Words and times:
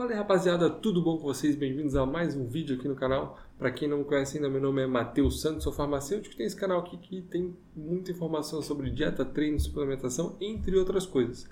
Fala 0.00 0.12
aí 0.12 0.16
rapaziada, 0.16 0.70
tudo 0.70 1.02
bom 1.02 1.18
com 1.18 1.24
vocês? 1.24 1.54
Bem-vindos 1.54 1.94
a 1.94 2.06
mais 2.06 2.34
um 2.34 2.46
vídeo 2.46 2.74
aqui 2.74 2.88
no 2.88 2.94
canal. 2.94 3.38
Para 3.58 3.70
quem 3.70 3.86
não 3.86 3.98
me 3.98 4.04
conhece 4.04 4.38
ainda, 4.38 4.48
meu 4.48 4.58
nome 4.58 4.80
é 4.80 4.86
Matheus 4.86 5.42
Santos, 5.42 5.62
sou 5.62 5.74
farmacêutico. 5.74 6.34
Tem 6.34 6.46
esse 6.46 6.56
canal 6.56 6.80
aqui 6.80 6.96
que 6.96 7.20
tem 7.20 7.54
muita 7.76 8.10
informação 8.10 8.62
sobre 8.62 8.88
dieta, 8.88 9.26
treino, 9.26 9.60
suplementação, 9.60 10.38
entre 10.40 10.74
outras 10.78 11.04
coisas. 11.04 11.46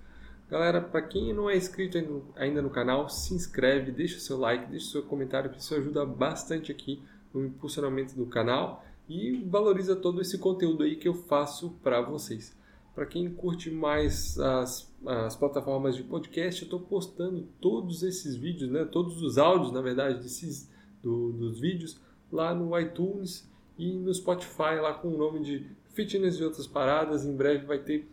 Galera, 0.48 0.80
para 0.80 1.02
quem 1.02 1.34
não 1.34 1.50
é 1.50 1.58
inscrito 1.58 1.98
ainda 2.36 2.62
no 2.62 2.70
canal, 2.70 3.10
se 3.10 3.34
inscreve, 3.34 3.92
deixa 3.92 4.16
o 4.16 4.20
seu 4.20 4.38
like, 4.38 4.70
deixa 4.70 4.86
o 4.86 4.90
seu 4.92 5.02
comentário, 5.02 5.50
que 5.50 5.60
isso 5.60 5.74
ajuda 5.74 6.06
bastante 6.06 6.72
aqui 6.72 7.02
no 7.34 7.44
impulsionamento 7.44 8.14
do 8.14 8.24
canal 8.24 8.82
e 9.06 9.44
valoriza 9.44 9.94
todo 9.94 10.22
esse 10.22 10.38
conteúdo 10.38 10.84
aí 10.84 10.96
que 10.96 11.06
eu 11.06 11.12
faço 11.12 11.76
para 11.82 12.00
vocês. 12.00 12.56
Para 12.98 13.06
quem 13.06 13.32
curte 13.32 13.70
mais 13.70 14.36
as, 14.40 14.92
as 15.06 15.36
plataformas 15.36 15.94
de 15.94 16.02
podcast, 16.02 16.62
eu 16.62 16.66
estou 16.66 16.80
postando 16.80 17.46
todos 17.60 18.02
esses 18.02 18.34
vídeos, 18.34 18.68
né, 18.68 18.84
todos 18.84 19.22
os 19.22 19.38
áudios, 19.38 19.70
na 19.70 19.80
verdade, 19.80 20.20
desses, 20.20 20.68
do, 21.00 21.30
dos 21.30 21.60
vídeos, 21.60 22.00
lá 22.32 22.52
no 22.52 22.76
iTunes 22.76 23.48
e 23.78 23.92
no 23.92 24.12
Spotify, 24.12 24.80
lá 24.82 24.94
com 24.94 25.14
o 25.14 25.16
nome 25.16 25.44
de 25.44 25.64
Fitness 25.94 26.40
e 26.40 26.42
Outras 26.42 26.66
Paradas. 26.66 27.24
Em 27.24 27.36
breve 27.36 27.66
vai 27.66 27.78
ter 27.78 28.10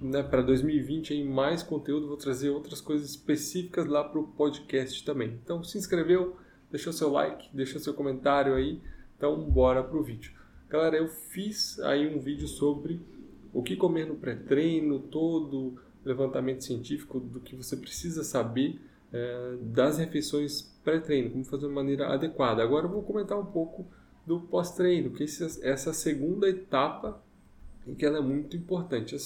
né, 0.00 0.24
para 0.24 0.42
2020 0.42 1.12
aí, 1.12 1.22
mais 1.22 1.62
conteúdo, 1.62 2.08
vou 2.08 2.16
trazer 2.16 2.50
outras 2.50 2.80
coisas 2.80 3.08
específicas 3.10 3.86
lá 3.86 4.02
para 4.02 4.18
o 4.18 4.26
podcast 4.26 5.04
também. 5.04 5.38
Então, 5.44 5.62
se 5.62 5.78
inscreveu, 5.78 6.34
deixou 6.68 6.92
seu 6.92 7.12
like, 7.12 7.48
deixou 7.54 7.80
seu 7.80 7.94
comentário 7.94 8.54
aí. 8.54 8.80
Então, 9.16 9.40
bora 9.40 9.84
pro 9.84 10.02
vídeo. 10.02 10.32
Galera, 10.68 10.96
eu 10.96 11.06
fiz 11.06 11.78
aí 11.78 12.12
um 12.12 12.18
vídeo 12.18 12.48
sobre 12.48 13.00
o 13.56 13.62
que 13.62 13.74
comer 13.74 14.06
no 14.06 14.16
pré-treino, 14.16 15.00
todo 15.00 15.80
levantamento 16.04 16.62
científico 16.62 17.18
do 17.18 17.40
que 17.40 17.56
você 17.56 17.74
precisa 17.74 18.22
saber 18.22 18.78
é, 19.10 19.56
das 19.62 19.96
refeições 19.96 20.78
pré-treino, 20.84 21.30
como 21.30 21.42
fazer 21.42 21.66
de 21.66 21.72
maneira 21.72 22.12
adequada. 22.12 22.62
Agora 22.62 22.84
eu 22.84 22.90
vou 22.90 23.02
comentar 23.02 23.38
um 23.38 23.46
pouco 23.46 23.86
do 24.26 24.40
pós-treino, 24.40 25.10
que 25.10 25.24
esse, 25.24 25.66
essa 25.66 25.94
segunda 25.94 26.46
etapa 26.46 27.18
e 27.86 27.94
que 27.94 28.04
ela 28.04 28.18
é 28.18 28.20
muito 28.20 28.58
importante. 28.58 29.16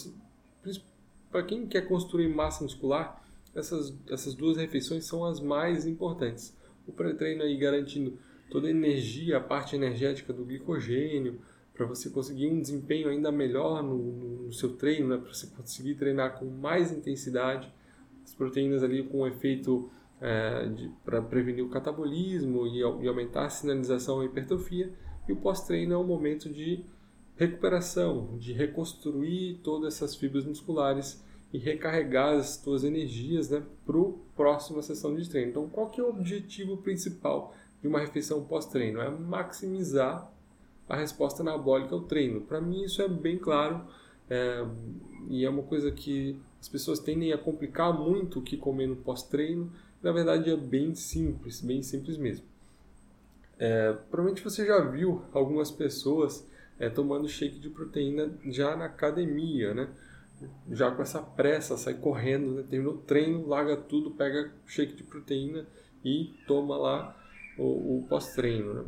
Para 1.29 1.43
quem 1.43 1.67
quer 1.67 1.89
construir 1.89 2.29
massa 2.29 2.63
muscular, 2.63 3.21
essas, 3.53 3.93
essas 4.09 4.33
duas 4.33 4.57
refeições 4.57 5.07
são 5.07 5.25
as 5.25 5.41
mais 5.41 5.87
importantes. 5.87 6.57
O 6.87 6.93
pré-treino 6.93 7.43
aí 7.43 7.57
garantindo 7.57 8.17
toda 8.49 8.69
a 8.69 8.71
energia, 8.71 9.39
a 9.39 9.41
parte 9.41 9.75
energética 9.75 10.33
do 10.33 10.45
glicogênio, 10.45 11.41
para 11.81 11.87
você 11.87 12.11
conseguir 12.11 12.47
um 12.47 12.61
desempenho 12.61 13.09
ainda 13.09 13.33
melhor 13.33 13.83
no, 13.83 13.97
no, 14.45 14.53
seu 14.53 14.77
treino, 14.77 15.09
né? 15.09 15.17
para 15.17 15.33
você 15.33 15.47
conseguir 15.47 15.95
treinar 15.95 16.39
com 16.39 16.45
mais 16.45 16.93
intensidade, 16.93 17.73
as 18.23 18.35
proteínas 18.35 18.83
ali 18.83 19.03
com 19.03 19.27
efeito 19.27 19.91
é, 20.21 20.71
para 21.03 21.23
prevenir 21.23 21.65
o 21.65 21.71
catabolismo 21.71 22.67
e, 22.67 22.81
e, 22.81 23.09
aumentar 23.09 23.47
a 23.47 23.49
sinalização 23.49 24.23
e 24.23 24.27
hipertrofia, 24.27 24.93
e 25.27 25.33
o 25.33 25.37
pós-treino 25.37 25.95
é 25.95 25.97
um 25.97 26.05
momento 26.05 26.51
de 26.51 26.85
recuperação, 27.35 28.37
de 28.37 28.53
reconstruir 28.53 29.61
todas 29.65 29.95
essas 29.95 30.15
fibras 30.15 30.45
musculares 30.45 31.25
e 31.51 31.57
recarregar 31.57 32.37
as 32.37 32.57
suas 32.57 32.85
energias 32.85 33.49
né, 33.49 33.63
para 33.87 33.99
a 33.99 34.13
próxima 34.37 34.83
sessão 34.83 35.15
de 35.15 35.27
treino. 35.31 35.49
Então, 35.49 35.67
qual 35.67 35.89
que 35.89 35.99
é 35.99 36.05
o 36.05 36.11
objetivo 36.11 36.77
principal 36.77 37.55
de 37.81 37.89
uma 37.89 38.01
refeição 38.01 38.45
pós-treino? 38.45 39.01
É 39.01 39.09
maximizar 39.09 40.31
a 40.91 40.97
resposta 40.97 41.41
anabólica 41.41 41.95
ao 41.95 42.03
treino. 42.03 42.41
Para 42.41 42.61
mim 42.61 42.83
isso 42.83 43.01
é 43.01 43.09
bem 43.09 43.39
claro 43.39 43.81
é, 44.29 44.67
e 45.29 45.45
é 45.45 45.49
uma 45.49 45.63
coisa 45.63 45.91
que 45.93 46.37
as 46.61 46.69
pessoas 46.69 46.99
tendem 46.99 47.33
a 47.33 47.39
complicar 47.39 47.97
muito 47.97 48.41
o 48.41 48.43
que 48.43 48.57
comer 48.57 48.89
no 48.89 48.97
pós-treino. 48.97 49.73
Na 50.03 50.11
verdade 50.11 50.51
é 50.51 50.57
bem 50.57 50.95
simples, 50.97 51.61
bem 51.61 51.81
simples 51.81 52.17
mesmo. 52.17 52.45
É, 53.57 53.93
provavelmente 54.11 54.43
você 54.43 54.67
já 54.67 54.81
viu 54.81 55.23
algumas 55.33 55.71
pessoas 55.71 56.45
é, 56.77 56.89
tomando 56.89 57.29
shake 57.29 57.61
de 57.61 57.71
proteína 57.71 58.29
já 58.47 58.75
na 58.75 58.87
academia, 58.87 59.73
né? 59.73 59.89
Já 60.73 60.91
com 60.91 61.03
essa 61.03 61.21
pressa, 61.21 61.77
sai 61.77 61.95
correndo, 61.95 62.55
né? 62.55 62.65
terminou 62.69 62.95
o 62.95 62.99
treino, 62.99 63.47
larga 63.47 63.77
tudo, 63.77 64.11
pega 64.11 64.51
shake 64.67 64.95
de 64.95 65.05
proteína 65.05 65.67
e 66.03 66.33
toma 66.49 66.77
lá 66.77 67.17
o, 67.59 67.99
o 67.99 68.07
pós-treino. 68.09 68.73
Né? 68.73 68.85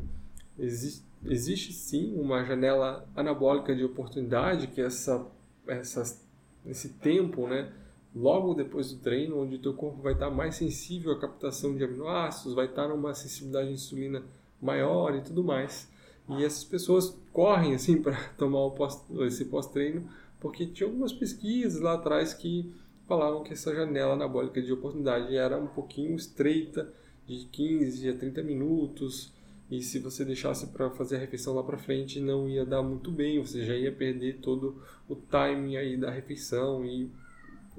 Existe, 0.58 1.04
existe 1.24 1.72
sim 1.72 2.14
uma 2.18 2.44
janela 2.44 3.08
anabólica 3.14 3.74
de 3.74 3.84
oportunidade, 3.84 4.66
que 4.68 4.80
essa, 4.80 5.26
essa, 5.66 6.20
esse 6.66 6.90
tempo, 6.94 7.46
né, 7.46 7.72
logo 8.14 8.54
depois 8.54 8.92
do 8.92 8.98
treino, 9.00 9.40
onde 9.40 9.56
o 9.56 9.58
teu 9.58 9.74
corpo 9.74 10.02
vai 10.02 10.12
estar 10.12 10.30
mais 10.30 10.56
sensível 10.56 11.12
à 11.12 11.18
captação 11.18 11.76
de 11.76 11.84
aminoácidos, 11.84 12.54
vai 12.54 12.66
estar 12.66 12.88
numa 12.88 13.14
sensibilidade 13.14 13.68
à 13.68 13.72
insulina 13.72 14.22
maior 14.60 15.14
e 15.14 15.22
tudo 15.22 15.42
mais. 15.42 15.90
E 16.28 16.44
essas 16.44 16.64
pessoas 16.64 17.16
correm 17.32 17.74
assim 17.74 18.00
para 18.02 18.16
tomar 18.36 18.70
pós, 18.70 19.02
esse 19.26 19.46
pós-treino, 19.46 20.08
porque 20.40 20.66
tinha 20.66 20.88
algumas 20.88 21.12
pesquisas 21.12 21.80
lá 21.80 21.94
atrás 21.94 22.34
que 22.34 22.74
falavam 23.06 23.42
que 23.42 23.52
essa 23.52 23.74
janela 23.74 24.14
anabólica 24.14 24.60
de 24.60 24.72
oportunidade 24.72 25.36
era 25.36 25.58
um 25.58 25.66
pouquinho 25.66 26.16
estreita, 26.16 26.92
de 27.26 27.44
15 27.46 28.08
a 28.08 28.16
30 28.16 28.42
minutos, 28.42 29.32
e 29.72 29.80
se 29.80 29.98
você 29.98 30.22
deixasse 30.22 30.66
para 30.66 30.90
fazer 30.90 31.16
a 31.16 31.18
refeição 31.18 31.54
lá 31.54 31.62
para 31.62 31.78
frente 31.78 32.20
não 32.20 32.46
ia 32.46 32.62
dar 32.62 32.82
muito 32.82 33.10
bem, 33.10 33.42
você 33.42 33.64
já 33.64 33.74
ia 33.74 33.90
perder 33.90 34.36
todo 34.42 34.82
o 35.08 35.16
timing 35.16 35.76
aí 35.76 35.96
da 35.96 36.10
refeição 36.10 36.84
e 36.84 37.10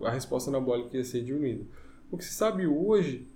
a 0.01 0.09
resposta 0.09 0.49
anabólica 0.49 0.97
ia 0.97 1.03
ser 1.03 1.23
diminuída. 1.23 1.63
O 2.09 2.17
que 2.17 2.25
se 2.25 2.33
sabe 2.33 2.65
hoje, 2.65 3.27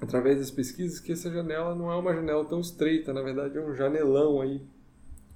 através 0.00 0.38
das 0.38 0.48
pesquisas, 0.48 1.00
que 1.00 1.10
essa 1.10 1.28
janela 1.28 1.74
não 1.74 1.90
é 1.90 1.96
uma 1.96 2.14
janela 2.14 2.44
tão 2.44 2.60
estreita, 2.60 3.12
na 3.12 3.20
verdade 3.20 3.58
é 3.58 3.60
um 3.60 3.74
janelão 3.74 4.40
aí 4.40 4.62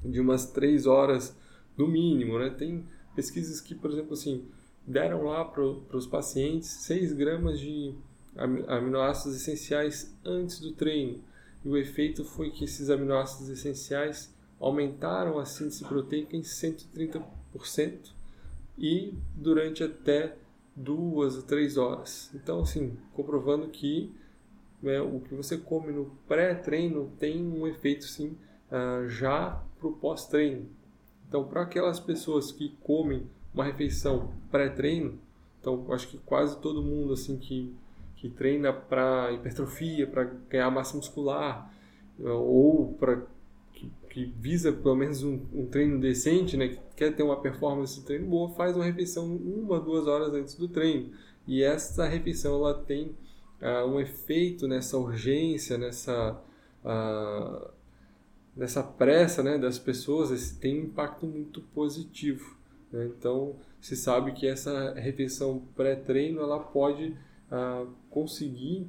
de 0.05 0.21
umas 0.21 0.47
3 0.47 0.87
horas 0.87 1.37
no 1.77 1.89
mínimo, 1.89 2.39
né? 2.39 2.51
Tem 2.51 2.85
pesquisas 3.17 3.61
que, 3.61 3.75
por 3.75 3.91
exemplo, 3.91 4.13
assim, 4.13 4.45
deram 4.87 5.25
lá 5.25 5.45
para 5.45 5.65
os 5.65 6.07
pacientes 6.07 6.69
6 6.69 7.13
gramas 7.13 7.59
de 7.59 7.93
aminoácidos 8.69 9.37
essenciais 9.37 10.17
antes 10.25 10.61
do 10.61 10.71
treino 10.73 11.32
e 11.65 11.69
o 11.69 11.77
efeito 11.77 12.25
foi 12.25 12.51
que 12.51 12.65
esses 12.65 12.91
aminoácidos 12.91 13.49
essenciais 13.49 14.35
aumentaram 14.61 15.39
a 15.39 15.45
síntese 15.45 15.85
proteica 15.85 16.37
em 16.37 16.43
130% 16.43 18.13
e 18.79 19.15
durante 19.35 19.83
até 19.83 20.37
duas 20.75 21.39
a 21.39 21.43
três 21.43 21.77
horas. 21.77 22.31
Então, 22.35 22.61
assim, 22.61 22.97
comprovando 23.13 23.69
que 23.69 24.13
né, 24.83 25.01
o 25.01 25.21
que 25.21 25.35
você 25.35 25.57
come 25.57 25.93
no 25.93 26.07
pré-treino 26.27 27.13
tem 27.19 27.45
um 27.45 27.67
efeito, 27.67 28.05
sim, 28.05 28.37
uh, 28.71 29.09
já 29.09 29.63
para 29.79 29.89
o 29.89 29.93
pós-treino. 29.93 30.69
Então, 31.29 31.45
para 31.45 31.63
aquelas 31.63 32.01
pessoas 32.01 32.51
que 32.51 32.77
comem 32.83 33.27
uma 33.55 33.65
refeição 33.65 34.33
pré-treino, 34.51 35.19
então 35.61 35.87
acho 35.93 36.09
que 36.09 36.19
quase 36.19 36.59
todo 36.59 36.83
mundo 36.83 37.13
assim 37.13 37.37
que 37.37 37.75
que 38.23 38.31
treina 38.31 38.73
para 38.73 39.33
hipertrofia, 39.33 40.07
para 40.07 40.23
ganhar 40.49 40.71
massa 40.71 40.97
muscular, 40.97 41.75
ou 42.21 42.95
para 42.95 43.27
que, 43.73 43.91
que, 44.09 44.33
visa 44.39 44.73
pelo 44.73 44.95
menos 44.95 45.25
um, 45.25 45.41
um, 45.53 45.67
treino 45.67 45.99
decente, 45.99 46.57
né, 46.57 46.69
que 46.69 46.79
quer 46.95 47.17
ter 47.17 47.25
uma 47.25 47.41
performance 47.41 47.99
de 47.99 48.07
treino 48.07 48.29
boa, 48.29 48.49
faz 48.51 48.77
uma 48.77 48.85
refeição 48.85 49.27
uma, 49.27 49.81
duas 49.81 50.07
horas 50.07 50.33
antes 50.33 50.55
do 50.55 50.69
treino. 50.69 51.11
E 51.49 51.65
essa 51.65 52.07
refeição 52.07 52.55
ela 52.55 52.75
tem 52.75 53.17
uh, 53.61 53.89
um 53.89 53.99
efeito 53.99 54.69
nessa 54.69 54.97
urgência, 54.97 55.77
nessa, 55.77 56.41
uh, 56.85 57.71
nessa 58.57 58.85
pressa 58.85 59.43
né, 59.43 59.59
das 59.59 59.81
pessoas, 59.81 60.53
tem 60.61 60.81
um 60.81 60.85
impacto 60.85 61.27
muito 61.27 61.61
positivo. 61.75 62.57
Né? 62.93 63.11
Então, 63.19 63.57
se 63.81 63.97
sabe 63.97 64.31
que 64.31 64.47
essa 64.47 64.95
refeição 64.95 65.61
pré-treino 65.75 66.41
ela 66.41 66.61
pode 66.61 67.17
conseguir 68.11 68.89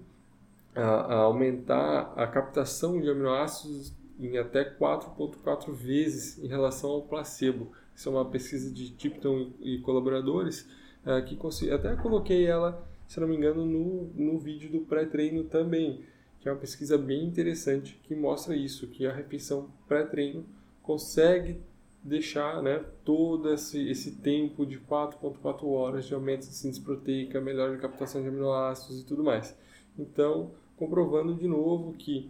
aumentar 0.76 2.14
a 2.16 2.26
captação 2.26 3.00
de 3.00 3.10
aminoácidos 3.10 3.94
em 4.20 4.38
até 4.38 4.64
4,4 4.64 5.72
vezes 5.72 6.42
em 6.44 6.48
relação 6.48 6.92
ao 6.92 7.02
placebo. 7.02 7.72
Isso 7.96 8.10
é 8.10 8.12
uma 8.12 8.26
pesquisa 8.26 8.72
de 8.72 8.92
Tipton 8.92 9.52
e 9.60 9.80
colaboradores 9.80 10.68
é, 11.06 11.22
que 11.22 11.36
consegui, 11.36 11.72
até 11.72 11.96
coloquei 11.96 12.46
ela, 12.46 12.88
se 13.08 13.20
não 13.20 13.28
me 13.28 13.36
engano, 13.36 13.66
no, 13.66 14.06
no 14.16 14.40
vídeo 14.40 14.72
do 14.72 14.82
pré-treino 14.82 15.44
também, 15.44 16.02
que 16.40 16.48
é 16.48 16.52
uma 16.52 16.58
pesquisa 16.58 16.98
bem 16.98 17.26
interessante 17.26 18.00
que 18.04 18.16
mostra 18.16 18.56
isso, 18.56 18.88
que 18.88 19.06
a 19.06 19.14
refeição 19.14 19.70
pré-treino 19.88 20.46
consegue 20.82 21.60
deixar 22.04 22.62
né, 22.62 22.84
todo 23.06 23.52
esse, 23.54 23.90
esse 23.90 24.18
tempo 24.18 24.66
de 24.66 24.78
4,4 24.78 25.66
horas 25.66 26.06
de 26.06 26.14
aumento 26.14 26.42
de 26.42 26.54
síntese 26.54 26.82
proteica, 26.82 27.40
melhora 27.40 27.74
de 27.74 27.82
captação 27.82 28.22
de 28.22 28.28
aminoácidos 28.28 29.02
e 29.02 29.06
tudo 29.06 29.24
mais. 29.24 29.58
Então, 29.98 30.52
comprovando 30.76 31.34
de 31.34 31.48
novo 31.48 31.94
que 31.94 32.30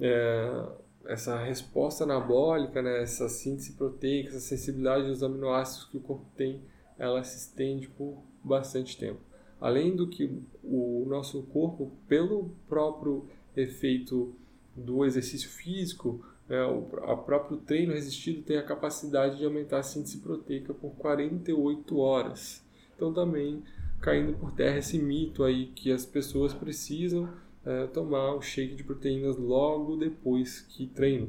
é, 0.00 0.66
essa 1.04 1.36
resposta 1.38 2.04
anabólica, 2.04 2.80
né, 2.80 3.02
essa 3.02 3.28
síntese 3.28 3.72
proteica, 3.72 4.28
essa 4.28 4.40
sensibilidade 4.40 5.08
dos 5.08 5.22
aminoácidos 5.22 5.86
que 5.86 5.96
o 5.96 6.00
corpo 6.00 6.26
tem, 6.36 6.60
ela 6.96 7.24
se 7.24 7.38
estende 7.38 7.88
por 7.88 8.22
bastante 8.42 8.96
tempo. 8.96 9.20
além 9.60 9.96
do 9.96 10.06
que 10.06 10.40
o 10.62 11.04
nosso 11.08 11.42
corpo, 11.42 11.90
pelo 12.06 12.50
próprio 12.68 13.26
efeito 13.56 14.32
do 14.76 15.04
exercício 15.04 15.50
físico, 15.50 16.24
é, 16.48 16.62
o 16.64 16.86
a 17.02 17.16
próprio 17.16 17.58
treino 17.58 17.92
resistido 17.92 18.42
tem 18.42 18.56
a 18.56 18.62
capacidade 18.62 19.38
de 19.38 19.44
aumentar 19.44 19.78
a 19.78 19.82
síntese 19.82 20.18
proteica 20.18 20.72
por 20.72 20.90
48 20.92 21.98
horas. 21.98 22.64
Então 22.96 23.12
também 23.12 23.62
caindo 24.00 24.32
por 24.34 24.52
terra 24.52 24.78
esse 24.78 24.98
mito 24.98 25.44
aí 25.44 25.66
que 25.66 25.92
as 25.92 26.06
pessoas 26.06 26.54
precisam 26.54 27.28
é, 27.64 27.86
tomar 27.86 28.34
o 28.34 28.40
shake 28.40 28.76
de 28.76 28.84
proteínas 28.84 29.36
logo 29.36 29.96
depois 29.96 30.60
que 30.60 30.86
treinam, 30.86 31.28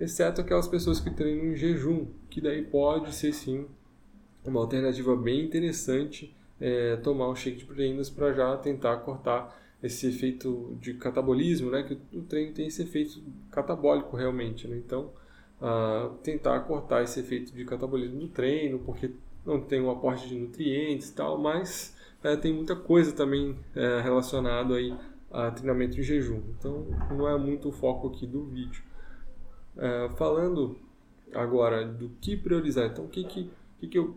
exceto 0.00 0.40
aquelas 0.40 0.66
pessoas 0.66 0.98
que 0.98 1.10
treinam 1.10 1.52
em 1.52 1.56
jejum, 1.56 2.06
que 2.28 2.40
daí 2.40 2.62
pode 2.62 3.14
ser 3.14 3.32
sim 3.32 3.66
uma 4.44 4.60
alternativa 4.60 5.14
bem 5.16 5.44
interessante 5.44 6.34
é, 6.60 6.96
tomar 6.96 7.28
o 7.28 7.36
shake 7.36 7.58
de 7.58 7.64
proteínas 7.64 8.08
para 8.08 8.32
já 8.32 8.56
tentar 8.56 8.96
cortar 8.98 9.56
esse 9.82 10.08
efeito 10.08 10.76
de 10.80 10.94
catabolismo, 10.94 11.70
né? 11.70 11.82
Que 11.82 11.98
o 12.16 12.22
treino 12.22 12.52
tem 12.52 12.66
esse 12.66 12.82
efeito 12.82 13.22
catabólico 13.50 14.16
realmente, 14.16 14.66
né? 14.66 14.76
Então, 14.76 15.12
uh, 15.60 16.14
tentar 16.22 16.60
cortar 16.60 17.02
esse 17.02 17.20
efeito 17.20 17.52
de 17.52 17.64
catabolismo 17.64 18.18
do 18.18 18.28
treino, 18.28 18.78
porque 18.80 19.10
não 19.44 19.60
tem 19.60 19.80
um 19.80 19.90
aporte 19.90 20.28
de 20.28 20.34
nutrientes 20.34 21.10
e 21.10 21.14
tal, 21.14 21.38
mas 21.38 21.96
é, 22.22 22.36
tem 22.36 22.52
muita 22.52 22.74
coisa 22.74 23.12
também 23.12 23.56
é, 23.74 24.00
relacionada 24.00 24.74
aí 24.74 24.92
a 25.30 25.50
treinamento 25.50 26.00
em 26.00 26.02
jejum. 26.02 26.42
Então, 26.58 26.86
não 27.10 27.28
é 27.28 27.38
muito 27.38 27.68
o 27.68 27.72
foco 27.72 28.08
aqui 28.08 28.26
do 28.26 28.44
vídeo. 28.44 28.82
É, 29.76 30.08
falando 30.16 30.76
agora 31.32 31.86
do 31.86 32.08
que 32.20 32.36
priorizar, 32.36 32.86
então 32.86 33.04
o 33.04 33.08
que, 33.08 33.22
que, 33.24 33.50
que, 33.78 33.86
que 33.86 33.98
eu 33.98 34.16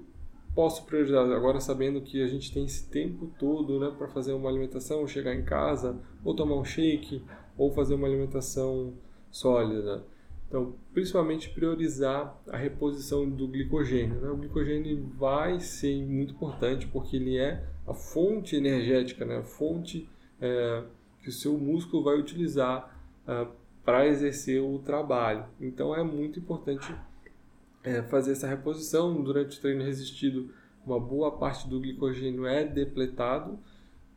posso 0.60 0.84
priorizar 0.84 1.26
agora 1.32 1.62
sabendo 1.62 2.02
que 2.02 2.22
a 2.22 2.28
gente 2.28 2.52
tem 2.54 2.66
esse 2.66 2.90
tempo 2.90 3.32
todo 3.40 3.80
né, 3.80 3.96
para 3.98 4.10
fazer 4.10 4.34
uma 4.34 4.50
alimentação, 4.50 5.08
chegar 5.08 5.34
em 5.34 5.42
casa, 5.42 5.98
ou 6.22 6.36
tomar 6.36 6.58
um 6.58 6.66
shake, 6.66 7.24
ou 7.58 7.72
fazer 7.72 7.94
uma 7.96 8.06
alimentação 8.06 8.94
sólida. 9.32 10.04
Então, 10.50 10.76
principalmente 10.94 11.50
priorizar 11.52 12.38
a 12.50 12.58
reposição 12.58 13.30
do 13.30 13.48
glicogênio. 13.48 14.20
Né? 14.20 14.30
O 14.30 14.36
glicogênio 14.36 15.10
vai 15.18 15.62
ser 15.62 16.06
muito 16.06 16.34
importante 16.34 16.88
porque 16.88 17.16
ele 17.16 17.38
é 17.38 17.66
a 17.88 17.94
fonte 17.94 18.58
energética, 18.58 19.24
né? 19.24 19.38
a 19.38 19.44
fonte 19.44 20.10
é, 20.42 20.84
que 21.24 21.30
o 21.30 21.32
seu 21.32 21.58
músculo 21.58 22.04
vai 22.04 22.20
utilizar 22.20 23.02
é, 23.26 23.48
para 23.86 24.08
exercer 24.08 24.62
o 24.62 24.78
trabalho. 24.80 25.46
Então, 25.62 25.96
é 25.96 26.04
muito 26.04 26.38
importante 26.38 26.94
é, 27.90 28.04
fazer 28.04 28.34
essa 28.34 28.48
reposição 28.48 29.22
durante 29.22 29.58
o 29.58 29.62
treino 29.62 29.84
resistido. 29.84 30.50
Uma 30.86 31.00
boa 31.00 31.32
parte 31.32 31.68
do 31.68 31.80
glicogênio 31.80 32.46
é 32.46 32.64
depletado 32.64 33.60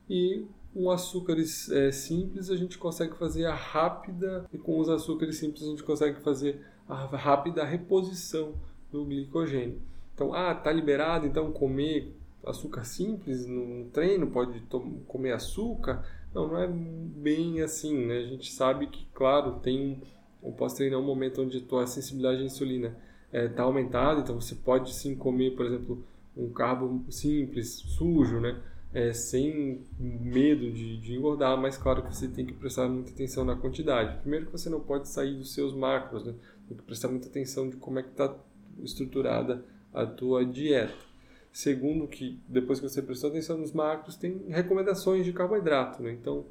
e 0.09 0.47
com 0.73 0.91
açúcares 0.91 1.71
é, 1.71 1.91
simples 1.91 2.51
a 2.51 2.57
gente 2.57 2.79
consegue 2.79 3.17
fazer 3.17 3.47
a 3.47 3.55
rápida 3.55 4.47
e 4.53 4.59
com 4.59 4.79
os 4.79 4.89
açúcares 4.89 5.37
simples 5.37 5.63
a 5.63 5.67
gente 5.67 5.83
consegue 5.83 6.21
fazer 6.21 6.61
a 6.89 6.95
rápida 6.95 7.65
reposição 7.65 8.55
do 8.91 9.05
glicogênio. 9.05 9.81
Então, 10.15 10.35
ah, 10.35 10.55
tá 10.55 10.71
liberado, 10.71 11.27
então 11.27 11.51
comer 11.53 12.15
açúcar 12.45 12.85
simples 12.85 13.47
no 13.47 13.87
treino 13.87 14.27
pode 14.27 14.61
comer 15.07 15.33
açúcar? 15.33 16.05
Não, 16.35 16.49
não 16.49 16.59
é 16.59 16.69
bem 16.69 17.61
assim, 17.61 18.07
né? 18.07 18.19
A 18.19 18.27
gente 18.27 18.53
sabe 18.53 18.87
que, 18.87 19.07
claro, 19.15 19.61
tem 19.61 20.03
um 20.43 20.53
pós-treino 20.53 20.97
é 20.97 20.99
um 20.99 21.05
momento 21.05 21.43
onde 21.43 21.59
a 21.59 21.61
tua 21.61 21.87
sensibilidade 21.87 22.43
à 22.43 22.45
insulina 22.45 22.97
está 23.33 23.39
é, 23.39 23.49
tá 23.49 23.63
aumentado, 23.63 24.21
então 24.21 24.39
você 24.41 24.55
pode 24.55 24.95
sim 24.95 25.15
comer, 25.15 25.57
por 25.57 25.65
exemplo, 25.65 26.05
um 26.37 26.51
carbo 26.51 27.05
simples, 27.11 27.83
sujo, 27.97 28.39
né? 28.41 28.61
É, 28.95 29.11
sem 29.15 29.81
medo 29.99 30.71
de, 30.71 30.99
de, 30.99 31.15
engordar, 31.15 31.57
mas 31.57 31.79
claro 31.79 32.03
que 32.03 32.15
você 32.15 32.29
tem 32.29 32.45
que 32.45 32.53
prestar 32.53 32.89
muita 32.89 33.11
atenção 33.11 33.43
na 33.43 33.57
quantidade. 33.57 34.19
Primeiro 34.21 34.47
que 34.47 34.53
você 34.53 34.69
não 34.69 34.81
pode 34.81 35.09
sair 35.09 35.35
dos 35.35 35.55
seus 35.55 35.75
macros, 35.75 36.27
né? 36.27 36.35
Tem 36.69 36.77
que 36.77 36.83
prestar 36.83 37.09
muita 37.09 37.27
atenção 37.27 37.71
de 37.71 37.77
como 37.77 37.99
é 37.99 38.03
que 38.03 38.11
está 38.11 38.35
estruturada 38.83 39.65
a 39.95 40.05
tua 40.05 40.45
dieta. 40.45 40.93
Segundo 41.51 42.07
que 42.07 42.39
depois 42.47 42.81
que 42.81 42.89
você 42.89 43.01
prestou 43.01 43.31
atenção 43.31 43.57
nos 43.57 43.73
macros, 43.73 44.17
tem 44.17 44.43
recomendações 44.49 45.25
de 45.25 45.33
carboidrato, 45.33 46.03
né? 46.03 46.13
Então, 46.13 46.45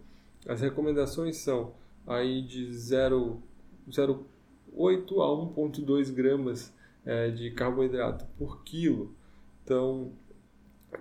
as 0.48 0.62
recomendações 0.62 1.38
são 1.38 1.74
aí 2.07 2.42
de 2.42 2.74
0, 2.74 3.39
0 3.92 4.25
8 4.73 5.21
a 5.21 5.27
1,2 5.27 6.13
gramas 6.13 6.73
é, 7.06 7.29
de 7.29 7.51
carboidrato 7.51 8.25
por 8.38 8.63
quilo. 8.63 9.13
Então, 9.63 10.12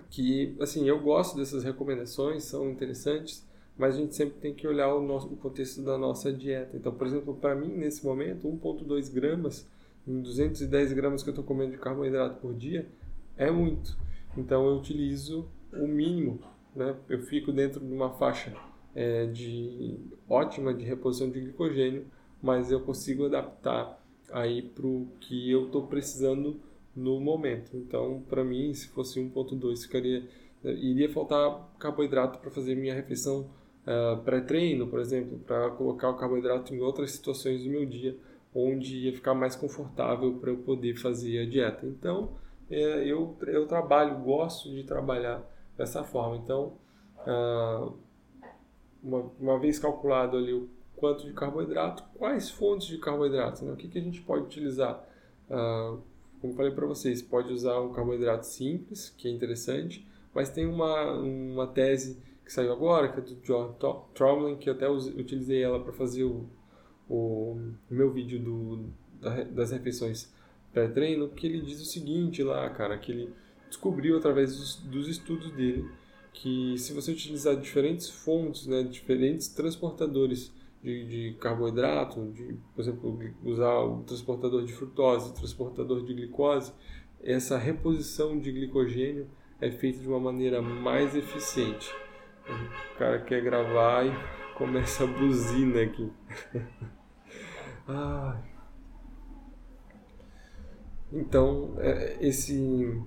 que 0.09 0.55
assim, 0.59 0.87
eu 0.87 0.99
gosto 0.99 1.37
dessas 1.37 1.63
recomendações, 1.63 2.43
são 2.43 2.69
interessantes, 2.69 3.45
mas 3.77 3.95
a 3.95 3.97
gente 3.97 4.15
sempre 4.15 4.39
tem 4.39 4.53
que 4.53 4.67
olhar 4.67 4.93
o, 4.93 5.01
nosso, 5.01 5.27
o 5.27 5.37
contexto 5.37 5.81
da 5.81 5.97
nossa 5.97 6.31
dieta. 6.31 6.75
Então, 6.77 6.93
por 6.93 7.07
exemplo, 7.07 7.35
para 7.35 7.55
mim, 7.55 7.69
nesse 7.69 8.05
momento, 8.05 8.47
1,2 8.47 9.11
gramas 9.11 9.67
em 10.07 10.21
210 10.21 10.93
gramas 10.93 11.23
que 11.23 11.29
eu 11.29 11.31
estou 11.31 11.45
comendo 11.45 11.71
de 11.71 11.77
carboidrato 11.77 12.39
por 12.39 12.53
dia 12.53 12.87
é 13.37 13.51
muito. 13.51 13.97
Então, 14.37 14.65
eu 14.67 14.77
utilizo 14.77 15.47
o 15.73 15.87
mínimo, 15.87 16.39
né? 16.75 16.95
Eu 17.07 17.21
fico 17.21 17.51
dentro 17.51 17.79
de 17.79 17.93
uma 17.93 18.11
faixa 18.11 18.53
é, 18.95 19.25
de 19.25 19.99
ótima 20.27 20.73
de 20.73 20.83
reposição 20.83 21.29
de 21.29 21.39
glicogênio 21.39 22.05
mas 22.41 22.71
eu 22.71 22.81
consigo 22.81 23.25
adaptar 23.25 24.01
aí 24.31 24.61
para 24.61 24.87
o 24.87 25.07
que 25.19 25.51
eu 25.51 25.65
estou 25.65 25.87
precisando 25.87 26.59
no 26.95 27.19
momento. 27.19 27.75
Então, 27.75 28.23
para 28.29 28.43
mim, 28.43 28.73
se 28.73 28.87
fosse 28.89 29.19
1.2, 29.19 29.83
ficaria 29.83 30.27
iria 30.63 31.11
faltar 31.11 31.69
carboidrato 31.79 32.39
para 32.39 32.51
fazer 32.51 32.75
minha 32.75 32.93
refeição 32.93 33.49
uh, 33.85 34.21
pré-treino, 34.21 34.87
por 34.87 34.99
exemplo, 34.99 35.39
para 35.39 35.71
colocar 35.71 36.09
o 36.09 36.17
carboidrato 36.17 36.73
em 36.73 36.79
outras 36.79 37.11
situações 37.11 37.63
do 37.63 37.69
meu 37.69 37.85
dia, 37.85 38.15
onde 38.53 38.97
ia 38.97 39.13
ficar 39.13 39.33
mais 39.33 39.55
confortável 39.55 40.33
para 40.35 40.51
eu 40.51 40.57
poder 40.57 40.95
fazer 40.97 41.39
a 41.39 41.49
dieta. 41.49 41.85
Então, 41.85 42.33
é, 42.69 43.05
eu, 43.05 43.35
eu 43.47 43.65
trabalho, 43.65 44.19
gosto 44.19 44.69
de 44.69 44.83
trabalhar 44.83 45.43
dessa 45.77 46.03
forma. 46.03 46.37
Então, 46.37 46.73
uh, 47.25 47.93
uma, 49.01 49.31
uma 49.39 49.59
vez 49.59 49.79
calculado 49.79 50.37
ali 50.37 50.53
o 50.53 50.69
quanto 51.01 51.25
de 51.25 51.33
carboidrato, 51.33 52.03
quais 52.13 52.51
fontes 52.51 52.87
de 52.87 52.99
carboidrato, 52.99 53.65
né? 53.65 53.73
o 53.73 53.75
que, 53.75 53.87
que 53.87 53.97
a 53.97 54.01
gente 54.01 54.21
pode 54.21 54.43
utilizar. 54.43 55.03
Uh, 55.49 55.99
como 56.39 56.53
falei 56.53 56.71
para 56.71 56.85
vocês, 56.85 57.21
pode 57.21 57.51
usar 57.51 57.79
um 57.81 57.91
carboidrato 57.91 58.45
simples, 58.45 59.09
que 59.17 59.27
é 59.27 59.31
interessante, 59.31 60.07
mas 60.33 60.49
tem 60.49 60.65
uma, 60.65 61.11
uma 61.13 61.67
tese 61.67 62.21
que 62.45 62.53
saiu 62.53 62.71
agora, 62.71 63.11
que 63.11 63.19
é 63.19 63.21
do 63.21 63.35
John 63.41 63.75
Tromlin, 64.13 64.57
que 64.57 64.69
eu 64.69 64.73
até 64.73 64.89
utilizei 64.89 65.61
ela 65.61 65.79
para 65.79 65.91
fazer 65.91 66.23
o, 66.23 66.47
o, 67.09 67.59
meu 67.89 68.11
vídeo 68.11 68.39
do, 68.39 68.85
das 69.51 69.71
refeições 69.71 70.31
pré-treino, 70.71 71.29
que 71.29 71.47
ele 71.47 71.61
diz 71.61 71.81
o 71.81 71.85
seguinte 71.85 72.43
lá, 72.43 72.69
cara, 72.69 72.97
que 72.97 73.11
ele 73.11 73.33
descobriu 73.67 74.17
através 74.17 74.55
dos, 74.55 74.75
dos 74.77 75.07
estudos 75.07 75.51
dele 75.51 75.89
que 76.33 76.77
se 76.77 76.93
você 76.93 77.11
utilizar 77.11 77.55
diferentes 77.57 78.09
fontes, 78.09 78.65
né, 78.65 78.83
diferentes 78.83 79.49
transportadores 79.49 80.51
de, 80.83 81.05
de 81.05 81.37
carboidrato, 81.39 82.31
de, 82.31 82.57
por 82.75 82.81
exemplo, 82.81 83.19
usar 83.43 83.79
o 83.79 84.03
transportador 84.03 84.65
de 84.65 84.73
frutose, 84.73 85.33
transportador 85.33 86.03
de 86.03 86.13
glicose, 86.13 86.73
essa 87.23 87.57
reposição 87.57 88.39
de 88.39 88.51
glicogênio 88.51 89.27
é 89.59 89.69
feita 89.69 89.99
de 89.99 90.07
uma 90.07 90.19
maneira 90.19 90.61
mais 90.61 91.15
eficiente. 91.15 91.93
O 92.95 92.97
cara 92.97 93.19
quer 93.21 93.43
gravar 93.43 94.05
e 94.05 94.11
começa 94.57 95.03
a 95.03 95.07
buzina 95.07 95.81
aqui. 95.83 96.11
ah. 97.87 98.41
Então, 101.13 101.75
é, 101.77 102.17
esse. 102.25 102.99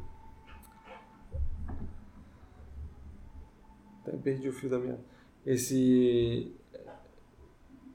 Até 4.02 4.16
perdi 4.18 4.48
o 4.48 4.52
fio 4.52 4.68
da 4.68 4.78
minha. 4.78 5.00
Esse 5.44 6.54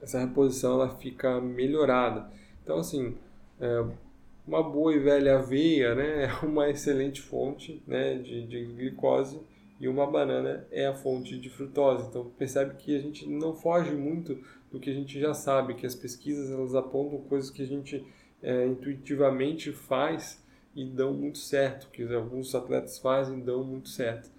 essa 0.02 0.20
reposição 0.20 0.74
ela 0.74 0.90
fica 0.90 1.40
melhorada. 1.42 2.30
Então, 2.64 2.80
assim, 2.80 3.16
é, 3.60 3.86
uma 4.48 4.64
boa 4.64 4.94
e 4.94 5.00
velha 5.00 5.38
aveia 5.38 5.94
né, 5.96 6.26
é 6.42 6.46
uma 6.46 6.70
excelente 6.70 7.22
fonte 7.22 7.82
né, 7.86 8.16
de, 8.16 8.48
de 8.48 8.66
glicose 8.66 9.40
e 9.80 9.88
uma 9.88 10.06
banana 10.06 10.68
é 10.72 10.88
a 10.88 10.94
fonte 10.94 11.38
de 11.38 11.50
frutose. 11.50 12.08
Então, 12.08 12.32
percebe 12.38 12.76
que 12.76 12.96
a 12.96 13.00
gente 13.00 13.28
não 13.28 13.54
foge 13.54 13.92
muito 13.92 14.38
do 14.72 14.80
que 14.80 14.90
a 14.90 14.94
gente 14.94 15.20
já 15.20 15.34
sabe, 15.34 15.74
que 15.74 15.86
as 15.86 15.96
pesquisas 15.96 16.52
elas 16.52 16.76
apontam 16.76 17.20
coisas 17.22 17.50
que 17.50 17.62
a 17.62 17.68
gente 17.68 18.06
é, 18.42 18.66
intuitivamente 18.68 19.72
faz 19.72 20.44
e 20.76 20.86
dão 20.86 21.14
muito 21.14 21.40
certo, 21.40 21.90
que 21.92 22.04
alguns 22.14 22.54
atletas 22.54 23.00
fazem 23.00 23.40
e 23.40 23.42
dão 23.42 23.64
muito 23.64 23.90
certo. 23.90 24.30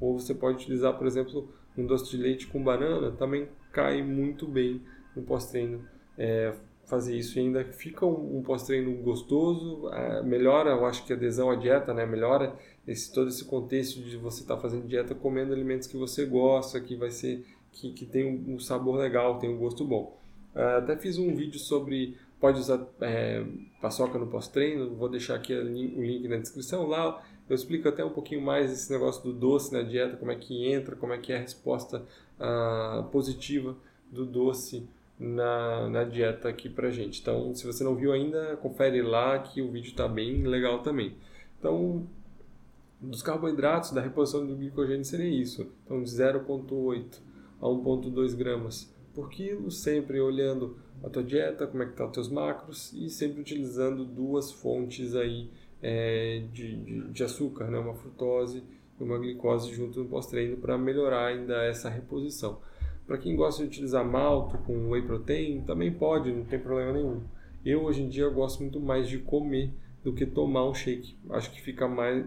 Ou 0.00 0.18
você 0.18 0.34
pode 0.34 0.58
utilizar, 0.58 0.96
por 0.96 1.06
exemplo, 1.06 1.48
um 1.76 1.86
doce 1.86 2.10
de 2.10 2.16
leite 2.16 2.46
com 2.46 2.62
banana, 2.62 3.10
também 3.12 3.48
cai 3.76 4.02
muito 4.02 4.48
bem 4.48 4.80
no 5.14 5.22
pós-treino, 5.22 5.86
é, 6.16 6.54
fazer 6.86 7.14
isso 7.14 7.38
e 7.38 7.42
ainda 7.42 7.62
fica 7.62 8.06
um, 8.06 8.38
um 8.38 8.42
pós-treino 8.42 8.90
gostoso, 9.02 9.90
é, 9.92 10.22
melhora, 10.22 10.70
eu 10.70 10.86
acho 10.86 11.04
que 11.04 11.12
a 11.12 11.16
adesão 11.16 11.50
à 11.50 11.56
dieta, 11.56 11.92
né? 11.92 12.06
Melhora 12.06 12.56
esse 12.88 13.12
todo 13.12 13.28
esse 13.28 13.44
contexto 13.44 14.00
de 14.00 14.16
você 14.16 14.40
estar 14.40 14.56
tá 14.56 14.62
fazendo 14.62 14.88
dieta 14.88 15.14
comendo 15.14 15.52
alimentos 15.52 15.86
que 15.86 15.96
você 15.96 16.24
gosta, 16.24 16.80
que 16.80 16.96
vai 16.96 17.10
ser 17.10 17.44
que, 17.70 17.92
que 17.92 18.06
tem 18.06 18.24
um 18.48 18.58
sabor 18.58 18.96
legal, 18.96 19.38
tem 19.38 19.50
um 19.50 19.58
gosto 19.58 19.84
bom. 19.84 20.18
Uh, 20.54 20.78
até 20.78 20.96
fiz 20.96 21.18
um 21.18 21.34
vídeo 21.34 21.58
sobre 21.60 22.16
pode 22.40 22.60
usar 22.60 22.80
é, 23.02 23.44
paçoca 23.82 24.18
no 24.18 24.26
pós-treino, 24.26 24.94
vou 24.94 25.10
deixar 25.10 25.34
aqui 25.34 25.52
o 25.52 25.62
link 25.62 26.26
na 26.28 26.38
descrição 26.38 26.86
lá. 26.86 27.22
Eu 27.48 27.54
explico 27.54 27.88
até 27.88 28.04
um 28.04 28.10
pouquinho 28.10 28.42
mais 28.42 28.72
esse 28.72 28.90
negócio 28.92 29.22
do 29.22 29.32
doce 29.32 29.72
na 29.72 29.82
dieta, 29.82 30.16
como 30.16 30.32
é 30.32 30.36
que 30.36 30.66
entra, 30.66 30.96
como 30.96 31.12
é 31.12 31.18
que 31.18 31.32
é 31.32 31.36
a 31.36 31.40
resposta 31.40 32.02
uh, 32.40 33.04
positiva 33.10 33.76
do 34.10 34.26
doce 34.26 34.88
na, 35.18 35.88
na 35.88 36.04
dieta 36.04 36.48
aqui 36.48 36.68
pra 36.68 36.90
gente. 36.90 37.20
Então, 37.20 37.54
se 37.54 37.66
você 37.66 37.84
não 37.84 37.94
viu 37.94 38.12
ainda, 38.12 38.56
confere 38.56 39.00
lá 39.00 39.38
que 39.38 39.62
o 39.62 39.70
vídeo 39.70 39.90
está 39.90 40.08
bem 40.08 40.42
legal 40.42 40.82
também. 40.82 41.14
Então, 41.58 42.06
dos 43.00 43.22
carboidratos, 43.22 43.92
da 43.92 44.00
reposição 44.00 44.46
do 44.46 44.56
glicogênio 44.56 45.04
seria 45.04 45.28
isso. 45.28 45.70
Então, 45.84 46.02
de 46.02 46.10
0,8 46.10 47.20
a 47.60 47.66
1,2 47.66 48.34
gramas 48.34 48.92
por 49.14 49.30
quilo, 49.30 49.70
sempre 49.70 50.20
olhando 50.20 50.76
a 51.02 51.08
tua 51.08 51.22
dieta, 51.22 51.66
como 51.66 51.82
é 51.82 51.86
que 51.86 51.92
estão 51.92 52.06
tá 52.06 52.10
os 52.10 52.14
teus 52.14 52.28
macros 52.28 52.92
e 52.92 53.08
sempre 53.08 53.40
utilizando 53.40 54.04
duas 54.04 54.50
fontes 54.52 55.14
aí 55.14 55.48
é, 55.82 56.42
de, 56.52 56.76
de, 56.76 57.08
de, 57.08 57.24
açúcar, 57.24 57.66
né? 57.66 57.78
uma 57.78 57.94
frutose 57.94 58.62
e 58.98 59.02
uma 59.02 59.18
glicose 59.18 59.74
junto 59.74 60.00
no 60.00 60.08
pós-treino 60.08 60.56
para 60.56 60.78
melhorar 60.78 61.26
ainda 61.26 61.64
essa 61.64 61.88
reposição. 61.88 62.58
Para 63.06 63.18
quem 63.18 63.36
gosta 63.36 63.62
de 63.62 63.68
utilizar 63.68 64.04
malto 64.04 64.58
com 64.58 64.90
whey 64.90 65.02
protein, 65.02 65.62
também 65.62 65.92
pode, 65.92 66.32
não 66.32 66.44
tem 66.44 66.58
problema 66.58 66.92
nenhum. 66.92 67.22
Eu 67.64 67.84
hoje 67.84 68.02
em 68.02 68.08
dia 68.08 68.28
gosto 68.28 68.60
muito 68.62 68.80
mais 68.80 69.08
de 69.08 69.18
comer 69.18 69.70
do 70.02 70.12
que 70.12 70.26
tomar 70.26 70.68
um 70.68 70.74
shake. 70.74 71.16
Acho 71.30 71.50
que 71.50 71.60
fica 71.60 71.86
mais, 71.86 72.24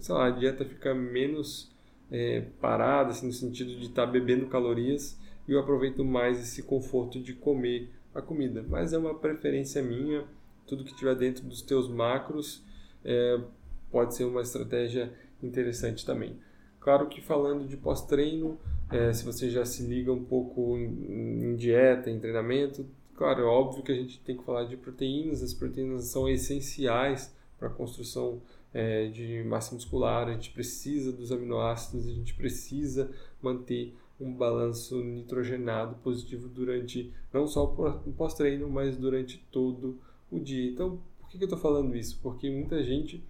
sei 0.00 0.14
lá, 0.14 0.26
a 0.26 0.30
dieta 0.30 0.64
fica 0.64 0.94
menos 0.94 1.70
é, 2.10 2.42
parada, 2.60 3.10
assim, 3.10 3.26
no 3.26 3.32
sentido 3.32 3.76
de 3.76 3.86
estar 3.86 4.06
tá 4.06 4.10
bebendo 4.10 4.46
calorias 4.46 5.18
e 5.46 5.52
eu 5.52 5.60
aproveito 5.60 6.04
mais 6.04 6.40
esse 6.40 6.62
conforto 6.62 7.20
de 7.20 7.32
comer 7.32 7.90
a 8.14 8.20
comida. 8.20 8.64
Mas 8.68 8.92
é 8.92 8.98
uma 8.98 9.14
preferência 9.14 9.82
minha, 9.82 10.24
tudo 10.66 10.84
que 10.84 10.94
tiver 10.94 11.14
dentro 11.14 11.44
dos 11.44 11.62
teus 11.62 11.88
macros 11.88 12.62
é, 13.04 13.40
pode 13.90 14.14
ser 14.14 14.24
uma 14.24 14.42
estratégia 14.42 15.12
interessante 15.42 16.04
também. 16.04 16.36
Claro 16.80 17.08
que 17.08 17.20
falando 17.20 17.66
de 17.66 17.76
pós-treino, 17.76 18.58
é, 18.90 19.12
se 19.12 19.24
você 19.24 19.50
já 19.50 19.64
se 19.64 19.82
liga 19.82 20.12
um 20.12 20.24
pouco 20.24 20.76
em, 20.76 21.50
em, 21.50 21.56
dieta, 21.56 22.10
em 22.10 22.18
treinamento, 22.18 22.86
claro, 23.14 23.42
é 23.42 23.44
óbvio 23.44 23.82
que 23.82 23.92
a 23.92 23.94
gente 23.94 24.20
tem 24.20 24.36
que 24.36 24.44
falar 24.44 24.64
de 24.64 24.76
proteínas, 24.76 25.42
as 25.42 25.52
proteínas 25.52 26.04
são 26.04 26.28
essenciais 26.28 27.34
para 27.58 27.68
a 27.68 27.70
construção 27.70 28.40
é, 28.72 29.08
de 29.08 29.42
massa 29.44 29.74
muscular, 29.74 30.28
a 30.28 30.32
gente 30.32 30.50
precisa 30.50 31.12
dos 31.12 31.32
aminoácidos, 31.32 32.06
a 32.06 32.12
gente 32.12 32.34
precisa 32.34 33.10
manter 33.42 33.94
um 34.20 34.32
balanço 34.32 35.02
nitrogenado 35.02 35.96
positivo 35.96 36.48
durante 36.48 37.12
não 37.32 37.46
só 37.46 37.64
o 37.64 38.12
pós-treino, 38.12 38.68
mas 38.68 38.96
durante 38.96 39.38
todo 39.50 39.98
o 40.30 40.38
dia. 40.38 40.70
Então, 40.70 41.00
por 41.30 41.38
que 41.38 41.44
eu 41.44 41.46
estou 41.46 41.58
falando 41.58 41.94
isso? 41.94 42.18
Porque 42.22 42.50
muita 42.50 42.82
gente 42.82 43.22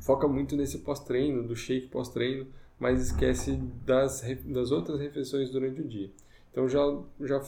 foca 0.00 0.28
muito 0.28 0.54
nesse 0.54 0.78
pós-treino, 0.78 1.42
do 1.42 1.56
shake 1.56 1.88
pós-treino, 1.88 2.46
mas 2.78 3.00
esquece 3.00 3.56
das, 3.86 4.22
das 4.44 4.70
outras 4.70 5.00
refeições 5.00 5.50
durante 5.50 5.80
o 5.80 5.88
dia. 5.88 6.10
Então, 6.52 6.68
já, 6.68 6.80
já, 7.22 7.42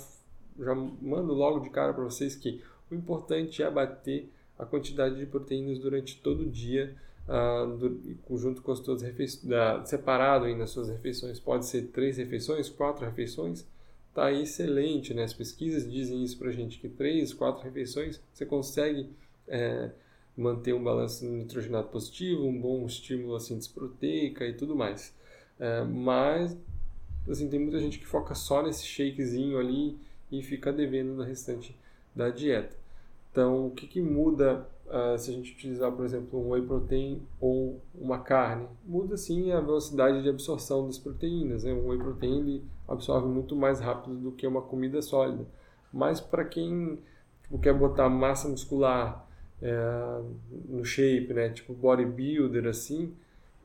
já 0.58 0.74
mando 0.74 1.34
logo 1.34 1.60
de 1.60 1.70
cara 1.70 1.92
para 1.92 2.04
vocês 2.04 2.34
que 2.34 2.62
o 2.90 2.94
importante 2.94 3.62
é 3.62 3.66
abater 3.66 4.30
a 4.58 4.64
quantidade 4.64 5.16
de 5.16 5.26
proteínas 5.26 5.78
durante 5.78 6.18
todo 6.20 6.44
o 6.44 6.50
dia 6.50 6.96
uh, 7.28 7.76
do, 7.76 8.00
junto 8.38 8.62
com 8.62 8.72
as 8.72 8.78
suas 8.78 9.02
refeições, 9.02 9.44
uh, 9.44 9.86
separado 9.86 10.46
aí 10.46 10.56
nas 10.56 10.70
suas 10.70 10.88
refeições, 10.88 11.38
pode 11.38 11.66
ser 11.66 11.88
três 11.88 12.16
refeições, 12.16 12.70
quatro 12.70 13.04
refeições, 13.04 13.66
tá 14.14 14.32
excelente, 14.32 15.12
né? 15.12 15.24
As 15.24 15.34
pesquisas 15.34 15.90
dizem 15.90 16.24
isso 16.24 16.38
pra 16.38 16.50
gente, 16.50 16.78
que 16.78 16.88
três, 16.88 17.34
quatro 17.34 17.62
refeições 17.62 18.18
você 18.32 18.46
consegue 18.46 19.10
é, 19.48 19.90
manter 20.36 20.74
um 20.74 20.82
balanço 20.82 21.24
nitrogenado 21.24 21.88
positivo, 21.88 22.44
um 22.44 22.60
bom 22.60 22.84
estímulo 22.86 23.34
à 23.34 23.40
síntese 23.40 23.70
proteica 23.70 24.46
e 24.46 24.52
tudo 24.52 24.76
mais. 24.76 25.14
É, 25.58 25.82
mas, 25.82 26.56
assim, 27.28 27.48
tem 27.48 27.58
muita 27.60 27.78
gente 27.78 27.98
que 27.98 28.06
foca 28.06 28.34
só 28.34 28.62
nesse 28.62 28.84
shakezinho 28.84 29.58
ali 29.58 29.98
e 30.30 30.42
fica 30.42 30.72
devendo 30.72 31.14
no 31.14 31.22
restante 31.22 31.76
da 32.14 32.30
dieta. 32.30 32.76
Então, 33.30 33.66
o 33.66 33.70
que, 33.70 33.86
que 33.86 34.00
muda 34.00 34.66
uh, 34.86 35.18
se 35.18 35.30
a 35.30 35.34
gente 35.34 35.52
utilizar, 35.52 35.92
por 35.92 36.04
exemplo, 36.04 36.40
um 36.40 36.50
whey 36.52 36.62
protein 36.62 37.22
ou 37.40 37.80
uma 37.94 38.18
carne? 38.18 38.66
Muda 38.84 39.16
sim 39.16 39.52
a 39.52 39.60
velocidade 39.60 40.22
de 40.22 40.28
absorção 40.28 40.86
das 40.86 40.98
proteínas. 40.98 41.64
Né? 41.64 41.72
Um 41.72 41.88
whey 41.88 41.98
protein 41.98 42.38
ele 42.38 42.64
absorve 42.88 43.28
muito 43.28 43.54
mais 43.54 43.80
rápido 43.80 44.16
do 44.16 44.32
que 44.32 44.46
uma 44.46 44.62
comida 44.62 45.02
sólida. 45.02 45.46
Mas 45.92 46.20
para 46.20 46.44
quem 46.44 46.98
tipo, 47.42 47.58
quer 47.58 47.74
botar 47.74 48.08
massa 48.08 48.48
muscular 48.48 49.25
é, 49.62 50.22
no 50.68 50.84
shape, 50.84 51.32
né? 51.32 51.48
tipo 51.50 51.72
bodybuilder 51.72 52.66
assim, 52.66 53.14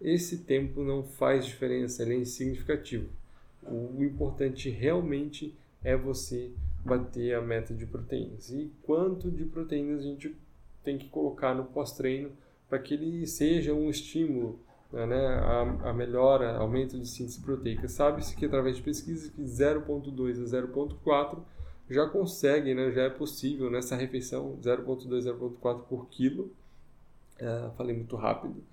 esse 0.01 0.39
tempo 0.39 0.81
não 0.83 1.03
faz 1.03 1.45
diferença, 1.45 2.01
ele 2.01 2.15
é 2.15 2.17
insignificativo. 2.17 3.10
O 3.63 4.03
importante 4.03 4.69
realmente 4.69 5.55
é 5.83 5.95
você 5.95 6.51
bater 6.83 7.36
a 7.36 7.41
meta 7.41 7.74
de 7.74 7.86
proteínas. 7.86 8.50
E 8.50 8.71
quanto 8.81 9.29
de 9.29 9.45
proteínas 9.45 10.00
a 10.00 10.03
gente 10.03 10.36
tem 10.83 10.98
que 10.98 11.07
colocar 11.10 11.53
no 11.53 11.65
pós-treino 11.65 12.31
para 12.67 12.79
que 12.79 12.95
ele 12.95 13.27
seja 13.27 13.74
um 13.74 13.89
estímulo 13.89 14.60
né, 14.91 15.25
a, 15.27 15.89
a 15.89 15.93
melhora, 15.93 16.57
aumento 16.57 16.98
de 16.98 17.07
síntese 17.07 17.39
proteica. 17.39 17.88
Sabe-se 17.88 18.36
que 18.36 18.45
através 18.45 18.77
de 18.77 18.81
pesquisas 18.81 19.29
que 19.29 19.41
0.2 19.41 20.41
a 20.41 20.63
0.4 20.67 21.39
já 21.91 22.07
consegue, 22.07 22.74
né, 22.74 22.91
já 22.91 23.03
é 23.03 23.10
possível 23.10 23.69
nessa 23.69 23.95
refeição 23.95 24.57
0.2 24.62 25.29
a 25.29 25.33
0.4 25.33 25.83
por 25.88 26.07
quilo, 26.10 26.51
uh, 27.39 27.71
falei 27.75 27.95
muito 27.95 28.15
rápido, 28.15 28.63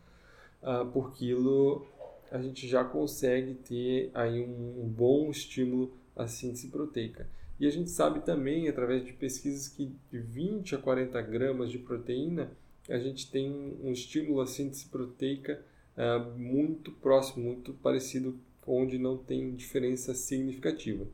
uh, 0.63 0.87
por 0.93 1.13
quilo 1.13 1.87
a 2.31 2.41
gente 2.41 2.69
já 2.69 2.85
consegue 2.85 3.55
ter 3.55 4.11
aí 4.15 4.43
um, 4.45 4.85
um 4.85 4.89
bom 4.89 5.31
estímulo 5.31 5.93
à 6.15 6.27
síntese 6.27 6.69
proteica. 6.69 7.27
E 7.59 7.67
a 7.67 7.71
gente 7.71 7.91
sabe 7.91 8.21
também, 8.21 8.69
através 8.69 9.05
de 9.05 9.13
pesquisas, 9.13 9.69
que 9.69 9.93
de 10.11 10.19
20 10.19 10.77
a 10.77 10.79
40 10.79 11.21
gramas 11.23 11.71
de 11.71 11.79
proteína, 11.79 12.53
a 12.89 12.99
gente 12.99 13.31
tem 13.31 13.77
um 13.83 13.91
estímulo 13.91 14.41
à 14.41 14.47
síntese 14.47 14.87
proteica 14.87 15.61
uh, 15.97 16.39
muito 16.39 16.93
próximo, 16.93 17.45
muito 17.45 17.73
parecido, 17.75 18.39
onde 18.67 18.99
não 18.99 19.17
tem 19.17 19.55
diferença 19.55 20.15
significativa. 20.15 21.07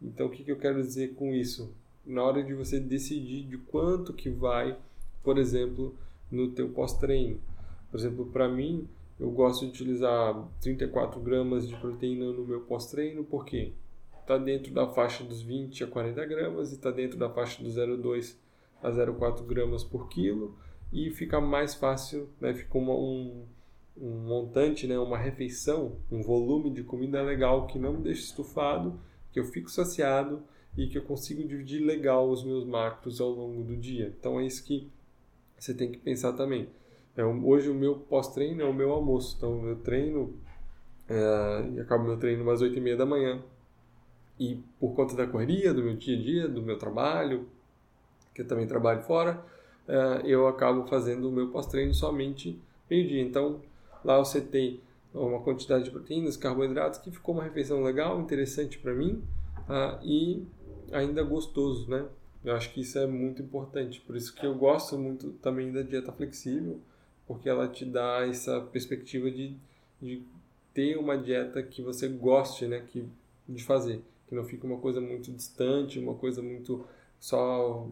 Então, 0.00 0.26
o 0.26 0.30
que, 0.30 0.44
que 0.44 0.52
eu 0.52 0.58
quero 0.58 0.80
dizer 0.80 1.14
com 1.14 1.34
isso? 1.34 1.74
Na 2.06 2.22
hora 2.22 2.42
de 2.42 2.54
você 2.54 2.78
decidir 2.80 3.44
de 3.44 3.58
quanto 3.58 4.12
que 4.12 4.30
vai, 4.30 4.76
por 5.22 5.38
exemplo, 5.38 5.94
no 6.30 6.50
teu 6.50 6.68
pós-treino. 6.70 7.40
Por 7.90 7.98
exemplo, 7.98 8.26
para 8.26 8.48
mim, 8.48 8.88
eu 9.18 9.30
gosto 9.30 9.64
de 9.64 9.70
utilizar 9.72 10.48
34 10.60 11.20
gramas 11.20 11.68
de 11.68 11.76
proteína 11.76 12.32
no 12.32 12.44
meu 12.44 12.60
pós-treino, 12.60 13.24
por 13.24 13.44
quê? 13.44 13.72
está 14.28 14.36
dentro 14.36 14.74
da 14.74 14.86
faixa 14.86 15.24
dos 15.24 15.40
20 15.40 15.84
a 15.84 15.86
40 15.86 16.26
gramas 16.26 16.70
e 16.70 16.74
está 16.74 16.90
dentro 16.90 17.18
da 17.18 17.30
faixa 17.30 17.62
dos 17.62 17.76
0,2 17.76 18.36
a 18.82 18.90
0,4 18.90 19.42
gramas 19.46 19.82
por 19.82 20.08
quilo 20.08 20.54
e 20.92 21.10
fica 21.10 21.40
mais 21.40 21.74
fácil, 21.74 22.28
né? 22.38 22.52
fica 22.52 22.76
uma, 22.76 22.92
um, 22.92 23.46
um 23.96 24.10
montante, 24.26 24.86
né? 24.86 24.98
uma 24.98 25.16
refeição, 25.16 25.96
um 26.12 26.22
volume 26.22 26.70
de 26.70 26.82
comida 26.82 27.22
legal 27.22 27.66
que 27.66 27.78
não 27.78 27.94
me 27.94 28.02
deixa 28.02 28.20
estufado, 28.20 29.00
que 29.38 29.40
eu 29.40 29.44
fico 29.44 29.70
saciado 29.70 30.42
e 30.76 30.88
que 30.88 30.98
eu 30.98 31.02
consigo 31.02 31.46
dividir 31.46 31.80
legal 31.80 32.28
os 32.28 32.44
meus 32.44 32.64
macros 32.64 33.20
ao 33.20 33.30
longo 33.30 33.62
do 33.62 33.76
dia. 33.76 34.12
Então 34.18 34.40
é 34.40 34.46
isso 34.46 34.64
que 34.64 34.90
você 35.56 35.72
tem 35.72 35.92
que 35.92 35.98
pensar 35.98 36.32
também. 36.32 36.68
É, 37.16 37.24
hoje 37.24 37.68
o 37.68 37.74
meu 37.74 37.96
pós-treino 37.96 38.62
é 38.62 38.64
o 38.64 38.74
meu 38.74 38.92
almoço, 38.92 39.36
então 39.36 39.64
eu 39.64 39.76
treino 39.76 40.34
é, 41.08 41.70
e 41.74 41.80
acabo 41.80 42.04
meu 42.04 42.16
treino 42.16 42.42
umas 42.42 42.60
8 42.60 42.76
e 42.76 42.80
meia 42.80 42.96
da 42.96 43.06
manhã, 43.06 43.42
e 44.38 44.62
por 44.78 44.94
conta 44.94 45.16
da 45.16 45.26
correria, 45.26 45.74
do 45.74 45.82
meu 45.82 45.96
dia 45.96 46.16
a 46.16 46.20
dia, 46.20 46.48
do 46.48 46.62
meu 46.62 46.78
trabalho, 46.78 47.48
que 48.34 48.42
eu 48.42 48.46
também 48.46 48.66
trabalho 48.66 49.02
fora, 49.02 49.44
eh, 49.88 50.22
eu 50.26 50.46
acabo 50.46 50.86
fazendo 50.86 51.28
o 51.28 51.32
meu 51.32 51.48
pós-treino 51.48 51.92
somente 51.92 52.56
meio-dia. 52.88 53.20
Então, 53.20 53.60
lá 54.04 54.16
eu 54.16 54.24
setei 54.24 54.80
uma 55.12 55.40
quantidade 55.40 55.84
de 55.84 55.90
proteínas, 55.90 56.36
carboidratos, 56.36 56.98
que 56.98 57.10
ficou 57.10 57.34
uma 57.34 57.44
refeição 57.44 57.82
legal, 57.82 58.20
interessante 58.20 58.78
para 58.78 58.94
mim 58.94 59.22
ah, 59.68 59.98
e 60.02 60.42
ainda 60.92 61.22
gostoso, 61.22 61.90
né? 61.90 62.06
Eu 62.44 62.54
acho 62.54 62.72
que 62.72 62.80
isso 62.80 62.98
é 62.98 63.06
muito 63.06 63.42
importante, 63.42 64.00
por 64.00 64.16
isso 64.16 64.34
que 64.34 64.46
eu 64.46 64.54
gosto 64.54 64.96
muito 64.96 65.30
também 65.42 65.72
da 65.72 65.82
dieta 65.82 66.12
flexível, 66.12 66.80
porque 67.26 67.48
ela 67.48 67.68
te 67.68 67.84
dá 67.84 68.26
essa 68.26 68.60
perspectiva 68.60 69.30
de, 69.30 69.56
de 70.00 70.22
ter 70.72 70.96
uma 70.96 71.18
dieta 71.18 71.62
que 71.62 71.82
você 71.82 72.08
goste 72.08 72.66
né, 72.66 72.80
que, 72.86 73.04
de 73.48 73.64
fazer 73.64 74.02
que 74.28 74.34
não 74.34 74.44
fique 74.44 74.64
uma 74.64 74.78
coisa 74.78 75.00
muito 75.00 75.32
distante, 75.32 75.98
uma 75.98 76.14
coisa 76.14 76.42
muito 76.42 76.86
só 77.18 77.88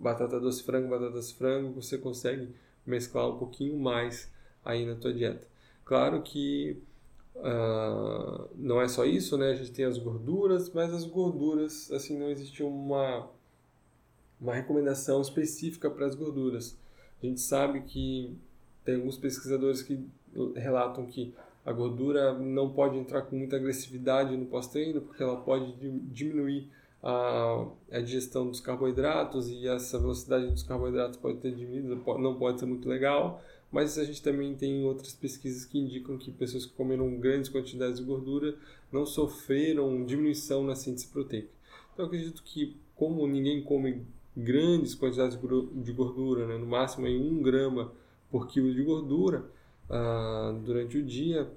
batata 0.00 0.40
doce 0.40 0.62
frango, 0.62 0.88
batata 0.88 1.10
doce 1.10 1.34
frango, 1.34 1.72
você 1.72 1.98
consegue 1.98 2.48
mesclar 2.86 3.28
um 3.28 3.38
pouquinho 3.38 3.76
mais 3.78 4.30
aí 4.64 4.86
na 4.86 4.94
tua 4.94 5.12
dieta. 5.12 5.46
Claro 5.88 6.20
que 6.20 6.76
uh, 7.36 8.46
não 8.54 8.78
é 8.78 8.86
só 8.86 9.06
isso, 9.06 9.38
né? 9.38 9.52
A 9.52 9.54
gente 9.54 9.72
tem 9.72 9.86
as 9.86 9.96
gorduras, 9.96 10.70
mas 10.70 10.92
as 10.92 11.06
gorduras, 11.06 11.90
assim, 11.90 12.18
não 12.18 12.28
existe 12.28 12.62
uma, 12.62 13.26
uma 14.38 14.52
recomendação 14.52 15.18
específica 15.22 15.88
para 15.88 16.04
as 16.04 16.14
gorduras. 16.14 16.78
A 17.22 17.24
gente 17.24 17.40
sabe 17.40 17.80
que 17.80 18.36
tem 18.84 18.96
alguns 18.96 19.16
pesquisadores 19.16 19.80
que 19.80 20.06
relatam 20.54 21.06
que 21.06 21.34
a 21.64 21.72
gordura 21.72 22.38
não 22.38 22.70
pode 22.70 22.98
entrar 22.98 23.22
com 23.22 23.36
muita 23.36 23.56
agressividade 23.56 24.36
no 24.36 24.44
pós-treino, 24.44 25.00
porque 25.00 25.22
ela 25.22 25.40
pode 25.40 25.72
diminuir 26.12 26.70
a, 27.02 27.66
a 27.90 28.00
digestão 28.00 28.46
dos 28.46 28.60
carboidratos 28.60 29.48
e 29.48 29.66
essa 29.66 29.98
velocidade 29.98 30.48
dos 30.48 30.62
carboidratos 30.62 31.16
pode 31.16 31.38
ter 31.38 31.54
diminuído, 31.54 32.02
não 32.18 32.38
pode 32.38 32.60
ser 32.60 32.66
muito 32.66 32.86
legal, 32.86 33.42
mas 33.70 33.98
a 33.98 34.04
gente 34.04 34.22
também 34.22 34.54
tem 34.54 34.84
outras 34.84 35.12
pesquisas 35.12 35.64
que 35.64 35.78
indicam 35.78 36.16
que 36.16 36.30
pessoas 36.30 36.64
que 36.64 36.72
comeram 36.72 37.18
grandes 37.18 37.50
quantidades 37.50 37.98
de 37.98 38.04
gordura 38.04 38.54
não 38.90 39.04
sofreram 39.04 40.04
diminuição 40.04 40.64
na 40.64 40.74
síntese 40.74 41.08
proteica. 41.08 41.48
Então 41.92 42.06
acredito 42.06 42.42
que 42.42 42.76
como 42.94 43.26
ninguém 43.26 43.62
come 43.62 44.02
grandes 44.36 44.94
quantidades 44.94 45.38
de 45.38 45.92
gordura, 45.92 46.46
né, 46.46 46.56
no 46.56 46.66
máximo 46.66 47.06
em 47.06 47.18
1 47.18 47.42
grama 47.42 47.92
por 48.30 48.46
quilo 48.48 48.72
de 48.72 48.82
gordura 48.82 49.44
uh, 49.90 50.58
durante 50.60 50.98
o 50.98 51.02
dia, 51.02 51.50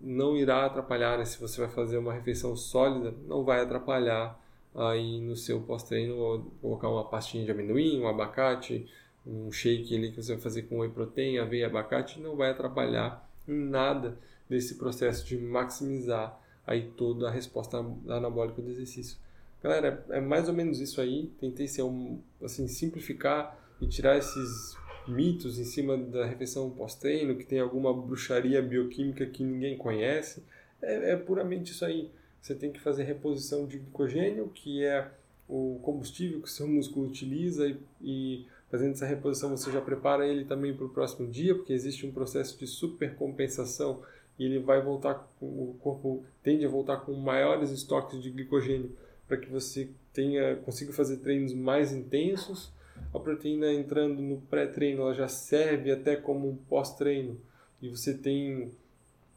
não 0.00 0.36
irá 0.36 0.66
atrapalhar, 0.66 1.18
né? 1.18 1.24
se 1.24 1.40
você 1.40 1.60
vai 1.60 1.70
fazer 1.70 1.98
uma 1.98 2.12
refeição 2.12 2.56
sólida, 2.56 3.14
não 3.26 3.42
vai 3.42 3.60
atrapalhar 3.60 4.38
aí 4.74 5.20
no 5.20 5.36
seu 5.36 5.60
pós-treino 5.60 6.50
colocar 6.60 6.88
uma 6.88 7.04
pastinha 7.04 7.44
de 7.44 7.50
amendoim, 7.50 8.00
um 8.00 8.08
abacate, 8.08 8.86
um 9.26 9.50
shake 9.50 9.96
ali 9.96 10.10
que 10.10 10.22
você 10.22 10.34
vai 10.34 10.42
fazer 10.42 10.62
com 10.62 10.80
whey 10.80 10.90
protein, 10.90 11.38
aveia 11.38 11.62
e 11.62 11.64
abacate, 11.64 12.20
não 12.20 12.36
vai 12.36 12.50
atrapalhar 12.50 13.28
em 13.48 13.54
nada 13.54 14.18
desse 14.48 14.76
processo 14.76 15.26
de 15.26 15.38
maximizar 15.38 16.38
aí 16.66 16.90
toda 16.96 17.28
a 17.28 17.30
resposta 17.30 17.78
anabólica 18.08 18.60
do 18.60 18.70
exercício. 18.70 19.18
Galera, 19.62 20.04
é 20.10 20.20
mais 20.20 20.48
ou 20.48 20.54
menos 20.54 20.78
isso 20.78 21.00
aí. 21.00 21.30
Tentei 21.40 21.66
ser 21.66 21.82
um, 21.82 22.20
assim 22.42 22.68
simplificar 22.68 23.58
e 23.80 23.86
tirar 23.86 24.18
esses 24.18 24.76
mitos 25.08 25.58
em 25.58 25.64
cima 25.64 25.96
da 25.96 26.26
refeição 26.26 26.70
pós-treino, 26.70 27.36
que 27.36 27.44
tem 27.44 27.60
alguma 27.60 27.92
bruxaria 27.94 28.60
bioquímica 28.60 29.26
que 29.26 29.42
ninguém 29.42 29.76
conhece. 29.76 30.42
É, 30.82 31.12
é, 31.12 31.16
puramente 31.16 31.72
isso 31.72 31.84
aí. 31.84 32.10
Você 32.40 32.54
tem 32.54 32.70
que 32.70 32.80
fazer 32.80 33.04
reposição 33.04 33.66
de 33.66 33.78
glicogênio, 33.78 34.50
que 34.54 34.84
é 34.84 35.10
o 35.48 35.78
combustível 35.82 36.40
que 36.40 36.48
o 36.48 36.50
seu 36.50 36.68
músculo 36.68 37.06
utiliza, 37.06 37.66
e, 37.66 37.78
e 38.02 38.46
fazendo 38.74 38.94
essa 38.94 39.06
reposição 39.06 39.56
você 39.56 39.70
já 39.70 39.80
prepara 39.80 40.26
ele 40.26 40.44
também 40.44 40.74
para 40.74 40.84
o 40.84 40.88
próximo 40.88 41.30
dia, 41.30 41.54
porque 41.54 41.72
existe 41.72 42.04
um 42.04 42.10
processo 42.10 42.58
de 42.58 42.66
supercompensação 42.66 44.02
e 44.36 44.44
ele 44.44 44.58
vai 44.58 44.82
voltar, 44.82 45.30
o 45.40 45.76
corpo 45.80 46.24
tende 46.42 46.66
a 46.66 46.68
voltar 46.68 46.96
com 46.96 47.12
maiores 47.12 47.70
estoques 47.70 48.20
de 48.20 48.30
glicogênio 48.30 48.90
para 49.28 49.36
que 49.36 49.48
você 49.48 49.88
tenha 50.12 50.56
consiga 50.56 50.92
fazer 50.92 51.18
treinos 51.18 51.54
mais 51.54 51.92
intensos 51.92 52.72
a 53.14 53.20
proteína 53.20 53.72
entrando 53.72 54.20
no 54.20 54.40
pré-treino, 54.40 55.02
ela 55.02 55.14
já 55.14 55.28
serve 55.28 55.92
até 55.92 56.16
como 56.16 56.48
um 56.48 56.56
pós-treino. 56.56 57.40
E 57.80 57.88
você 57.88 58.12
tem 58.12 58.72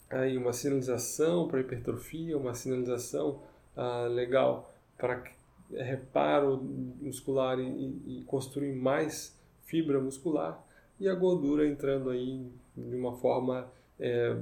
aí 0.10 0.36
uma 0.36 0.52
sinalização 0.52 1.48
para 1.48 1.60
hipertrofia, 1.60 2.36
uma 2.36 2.56
sinalização 2.56 3.40
ah, 3.76 4.08
legal 4.10 4.74
para 4.98 5.22
reparo 5.72 6.58
muscular 7.02 7.60
e, 7.60 8.20
e, 8.20 8.24
construir 8.26 8.74
mais 8.74 9.38
fibra 9.66 10.00
muscular 10.00 10.64
e 11.00 11.08
a 11.08 11.14
gordura 11.14 11.68
entrando 11.68 12.10
aí 12.10 12.46
de 12.76 12.96
uma 12.96 13.14
forma 13.14 13.68
é, 14.00 14.36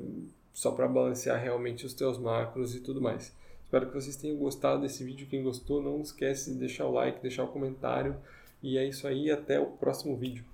só 0.54 0.72
para 0.72 0.88
balancear 0.88 1.42
realmente 1.42 1.86
os 1.86 1.94
teus 1.94 2.18
macros 2.18 2.76
e 2.76 2.80
tudo 2.80 3.02
mais. 3.02 3.34
Espero 3.64 3.88
que 3.88 3.94
vocês 3.94 4.16
tenham 4.16 4.38
gostado 4.38 4.82
desse 4.82 5.04
vídeo. 5.04 5.28
Quem 5.28 5.44
gostou, 5.44 5.82
não 5.82 6.02
esquece 6.02 6.54
de 6.54 6.60
deixar 6.60 6.86
o 6.86 6.92
like, 6.92 7.22
deixar 7.22 7.44
o 7.44 7.48
comentário. 7.48 8.16
E 8.62 8.78
é 8.78 8.88
isso 8.88 9.08
aí, 9.08 9.30
até 9.30 9.60
o 9.60 9.66
próximo 9.66 10.16
vídeo. 10.16 10.46